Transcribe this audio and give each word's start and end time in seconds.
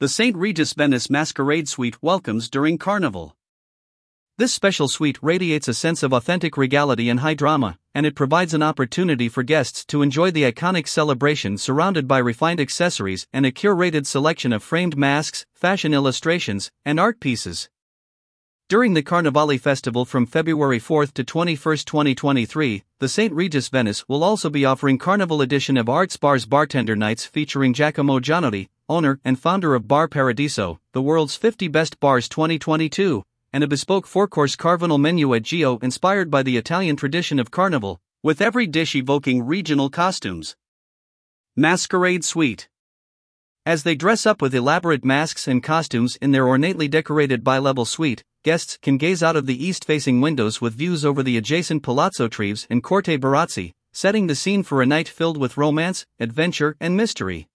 the 0.00 0.08
St. 0.08 0.36
Regis 0.36 0.74
Venice 0.74 1.10
Masquerade 1.10 1.68
Suite 1.68 2.00
welcomes 2.00 2.48
during 2.48 2.78
Carnival. 2.78 3.34
This 4.36 4.54
special 4.54 4.86
suite 4.86 5.18
radiates 5.20 5.66
a 5.66 5.74
sense 5.74 6.04
of 6.04 6.12
authentic 6.12 6.56
regality 6.56 7.08
and 7.08 7.18
high 7.18 7.34
drama, 7.34 7.80
and 7.96 8.06
it 8.06 8.14
provides 8.14 8.54
an 8.54 8.62
opportunity 8.62 9.28
for 9.28 9.42
guests 9.42 9.84
to 9.86 10.02
enjoy 10.02 10.30
the 10.30 10.44
iconic 10.44 10.86
celebration 10.86 11.58
surrounded 11.58 12.06
by 12.06 12.18
refined 12.18 12.60
accessories 12.60 13.26
and 13.32 13.44
a 13.44 13.50
curated 13.50 14.06
selection 14.06 14.52
of 14.52 14.62
framed 14.62 14.96
masks, 14.96 15.46
fashion 15.52 15.92
illustrations, 15.92 16.70
and 16.84 17.00
art 17.00 17.18
pieces. 17.18 17.68
During 18.68 18.94
the 18.94 19.02
Carnivale 19.02 19.58
Festival 19.58 20.04
from 20.04 20.26
February 20.26 20.78
4 20.78 21.06
to 21.06 21.24
21, 21.24 21.78
2023, 21.78 22.84
the 23.00 23.08
St. 23.08 23.32
Regis 23.32 23.68
Venice 23.68 24.08
will 24.08 24.22
also 24.22 24.48
be 24.48 24.64
offering 24.64 24.96
Carnival 24.96 25.42
edition 25.42 25.76
of 25.76 25.88
Arts 25.88 26.16
Bar's 26.16 26.46
Bartender 26.46 26.94
Nights 26.94 27.24
featuring 27.24 27.74
Giacomo 27.74 28.20
Giannotti, 28.20 28.68
owner 28.88 29.20
and 29.24 29.38
founder 29.38 29.74
of 29.74 29.86
Bar 29.88 30.08
Paradiso, 30.08 30.80
the 30.92 31.02
world's 31.02 31.36
50 31.36 31.68
best 31.68 32.00
bars 32.00 32.28
2022 32.28 33.24
and 33.52 33.64
a 33.64 33.68
bespoke 33.68 34.06
four 34.06 34.28
course 34.28 34.56
Carnival 34.56 34.98
menu 34.98 35.34
at 35.34 35.42
Gio 35.42 35.82
inspired 35.82 36.30
by 36.30 36.42
the 36.42 36.56
Italian 36.56 36.96
tradition 36.96 37.38
of 37.38 37.50
Carnival, 37.50 38.00
with 38.22 38.40
every 38.40 38.66
dish 38.66 38.94
evoking 38.94 39.46
regional 39.46 39.88
costumes. 39.88 40.56
Masquerade 41.56 42.24
Suite 42.24 42.68
As 43.64 43.82
they 43.82 43.94
dress 43.94 44.26
up 44.26 44.42
with 44.42 44.54
elaborate 44.54 45.04
masks 45.04 45.48
and 45.48 45.62
costumes 45.62 46.16
in 46.16 46.32
their 46.32 46.46
ornately 46.46 46.88
decorated 46.88 47.42
bi 47.42 47.58
level 47.58 47.84
suite, 47.84 48.22
guests 48.44 48.78
can 48.80 48.98
gaze 48.98 49.22
out 49.22 49.36
of 49.36 49.46
the 49.46 49.64
east 49.64 49.84
facing 49.84 50.20
windows 50.20 50.60
with 50.60 50.74
views 50.74 51.04
over 51.04 51.22
the 51.22 51.36
adjacent 51.36 51.82
Palazzo 51.82 52.28
Treves 52.28 52.66
and 52.68 52.82
Corte 52.82 53.18
Barozzi, 53.18 53.72
setting 53.92 54.26
the 54.26 54.34
scene 54.34 54.62
for 54.62 54.82
a 54.82 54.86
night 54.86 55.08
filled 55.08 55.38
with 55.38 55.56
romance, 55.56 56.06
adventure, 56.20 56.76
and 56.80 56.96
mystery. 56.96 57.48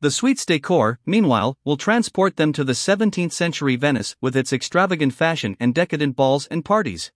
The 0.00 0.12
suite's 0.12 0.46
decor, 0.46 1.00
meanwhile, 1.04 1.56
will 1.64 1.76
transport 1.76 2.36
them 2.36 2.52
to 2.52 2.62
the 2.62 2.72
17th 2.72 3.32
century 3.32 3.74
Venice 3.74 4.14
with 4.20 4.36
its 4.36 4.52
extravagant 4.52 5.12
fashion 5.12 5.56
and 5.58 5.74
decadent 5.74 6.14
balls 6.14 6.46
and 6.52 6.64
parties. 6.64 7.10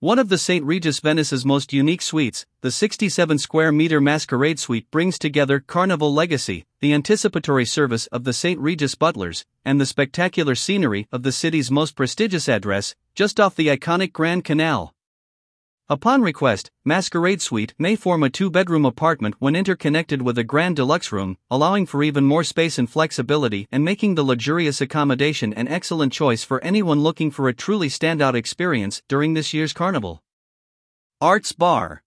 One 0.00 0.18
of 0.18 0.28
the 0.28 0.36
St. 0.36 0.62
Regis 0.66 1.00
Venice's 1.00 1.46
most 1.46 1.72
unique 1.72 2.02
suites, 2.02 2.44
the 2.60 2.70
67 2.70 3.38
square 3.38 3.72
meter 3.72 4.02
Masquerade 4.02 4.58
Suite, 4.58 4.90
brings 4.90 5.18
together 5.18 5.60
Carnival 5.60 6.12
legacy, 6.12 6.66
the 6.80 6.92
anticipatory 6.92 7.64
service 7.64 8.06
of 8.08 8.24
the 8.24 8.34
St. 8.34 8.60
Regis 8.60 8.94
butlers, 8.94 9.46
and 9.64 9.80
the 9.80 9.86
spectacular 9.86 10.54
scenery 10.54 11.08
of 11.10 11.22
the 11.22 11.32
city's 11.32 11.70
most 11.70 11.96
prestigious 11.96 12.50
address, 12.50 12.94
just 13.14 13.40
off 13.40 13.56
the 13.56 13.68
iconic 13.68 14.12
Grand 14.12 14.44
Canal. 14.44 14.94
Upon 15.90 16.20
request, 16.20 16.70
Masquerade 16.84 17.40
Suite 17.40 17.72
may 17.78 17.96
form 17.96 18.22
a 18.22 18.28
two 18.28 18.50
bedroom 18.50 18.84
apartment 18.84 19.36
when 19.38 19.56
interconnected 19.56 20.20
with 20.20 20.36
a 20.36 20.44
grand 20.44 20.76
deluxe 20.76 21.12
room, 21.12 21.38
allowing 21.50 21.86
for 21.86 22.02
even 22.02 22.26
more 22.26 22.44
space 22.44 22.78
and 22.78 22.90
flexibility 22.90 23.66
and 23.72 23.82
making 23.82 24.14
the 24.14 24.22
luxurious 24.22 24.82
accommodation 24.82 25.54
an 25.54 25.66
excellent 25.66 26.12
choice 26.12 26.44
for 26.44 26.62
anyone 26.62 27.00
looking 27.00 27.30
for 27.30 27.48
a 27.48 27.54
truly 27.54 27.88
standout 27.88 28.34
experience 28.34 29.00
during 29.08 29.32
this 29.32 29.54
year's 29.54 29.72
carnival. 29.72 30.22
Arts 31.22 31.52
Bar 31.52 32.02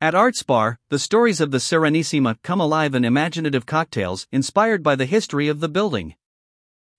At 0.00 0.14
Arts 0.14 0.44
Bar, 0.44 0.78
the 0.88 1.00
stories 1.00 1.40
of 1.40 1.50
the 1.50 1.58
Serenissima 1.58 2.36
come 2.44 2.60
alive 2.60 2.94
in 2.94 3.04
imaginative 3.04 3.66
cocktails 3.66 4.28
inspired 4.30 4.84
by 4.84 4.94
the 4.94 5.06
history 5.06 5.48
of 5.48 5.58
the 5.58 5.68
building. 5.68 6.14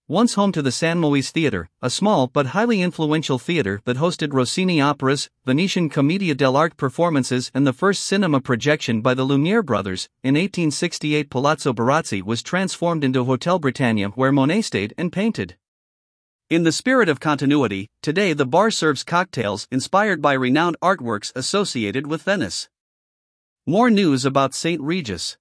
Once 0.10 0.36
home 0.36 0.54
to 0.54 0.62
the 0.62 0.72
San 0.72 1.00
Moise 1.00 1.32
Theatre, 1.32 1.68
a 1.82 1.90
small 1.90 2.28
but 2.28 2.48
highly 2.56 2.82
influential 2.82 3.38
theatre 3.38 3.82
that 3.84 3.98
hosted 3.98 4.32
Rossini 4.32 4.80
operas, 4.80 5.30
Venetian 5.46 5.90
Commedia 5.90 6.34
dell'arte 6.34 6.78
performances, 6.78 7.52
and 7.54 7.68
the 7.68 7.74
first 7.74 8.04
cinema 8.04 8.40
projection 8.40 9.02
by 9.02 9.14
the 9.14 9.26
Lumiere 9.26 9.62
brothers, 9.62 10.08
in 10.24 10.36
1868 10.36 11.30
Palazzo 11.30 11.74
Barozzi 11.74 12.24
was 12.24 12.42
transformed 12.42 13.04
into 13.04 13.26
Hotel 13.26 13.60
Britannia 13.60 14.08
where 14.12 14.32
Monet 14.32 14.62
stayed 14.62 14.94
and 14.98 15.12
painted. 15.12 15.58
In 16.50 16.64
the 16.64 16.72
spirit 16.72 17.10
of 17.10 17.20
continuity, 17.20 17.90
today 18.02 18.32
the 18.32 18.46
bar 18.46 18.72
serves 18.72 19.04
cocktails 19.04 19.68
inspired 19.72 20.22
by 20.22 20.32
renowned 20.32 20.78
artworks 20.82 21.34
associated 21.36 22.08
with 22.08 22.24
Venice. 22.24 22.70
More 23.66 23.90
news 23.90 24.24
about 24.24 24.54
St. 24.54 24.80
Regis. 24.80 25.36